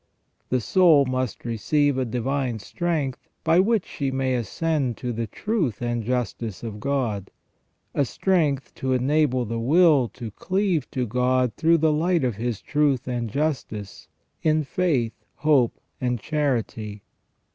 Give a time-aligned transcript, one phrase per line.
[0.49, 5.79] The soul must receive a divine strength by which she may ascend to the truth
[5.79, 7.29] and justice of God:
[7.93, 12.63] a strength to enable the will to cleave to God through the light of His
[12.63, 14.07] truth and justice
[14.41, 17.03] in faith, hope, and charity.